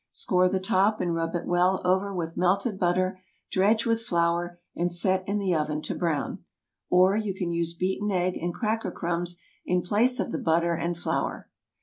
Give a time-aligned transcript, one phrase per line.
[0.09, 3.19] Score the top, and rub it well over with melted butter;
[3.51, 6.43] dredge with flour and set in the oven to brown.
[6.89, 10.97] Or, you can use beaten egg and cracker crumbs in place of the butter and
[10.97, 11.51] flour.